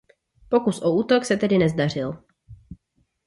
Pokus 0.49 0.79
o 0.83 0.89
útok 0.91 1.23
se 1.25 1.37
tedy 1.37 1.57
nezdařil. 1.57 2.23